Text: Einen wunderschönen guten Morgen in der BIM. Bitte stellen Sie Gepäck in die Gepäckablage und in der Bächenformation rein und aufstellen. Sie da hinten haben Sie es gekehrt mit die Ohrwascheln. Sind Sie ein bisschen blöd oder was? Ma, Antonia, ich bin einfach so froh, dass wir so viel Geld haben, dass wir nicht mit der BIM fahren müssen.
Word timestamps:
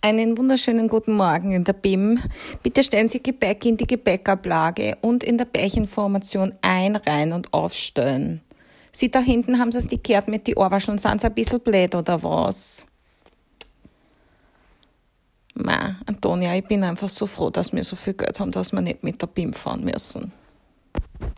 Einen 0.00 0.38
wunderschönen 0.38 0.86
guten 0.86 1.14
Morgen 1.14 1.50
in 1.50 1.64
der 1.64 1.72
BIM. 1.72 2.20
Bitte 2.62 2.84
stellen 2.84 3.08
Sie 3.08 3.20
Gepäck 3.20 3.64
in 3.64 3.76
die 3.76 3.86
Gepäckablage 3.86 4.96
und 5.00 5.24
in 5.24 5.38
der 5.38 5.44
Bächenformation 5.44 6.52
rein 6.64 7.32
und 7.32 7.52
aufstellen. 7.52 8.40
Sie 8.92 9.10
da 9.10 9.18
hinten 9.18 9.58
haben 9.58 9.72
Sie 9.72 9.78
es 9.78 9.88
gekehrt 9.88 10.28
mit 10.28 10.46
die 10.46 10.54
Ohrwascheln. 10.54 10.98
Sind 10.98 11.20
Sie 11.20 11.26
ein 11.26 11.34
bisschen 11.34 11.58
blöd 11.58 11.96
oder 11.96 12.22
was? 12.22 12.86
Ma, 15.54 15.96
Antonia, 16.06 16.54
ich 16.54 16.64
bin 16.64 16.84
einfach 16.84 17.08
so 17.08 17.26
froh, 17.26 17.50
dass 17.50 17.72
wir 17.72 17.82
so 17.82 17.96
viel 17.96 18.14
Geld 18.14 18.38
haben, 18.38 18.52
dass 18.52 18.70
wir 18.70 18.80
nicht 18.80 19.02
mit 19.02 19.20
der 19.20 19.26
BIM 19.26 19.52
fahren 19.52 19.82
müssen. 19.82 20.30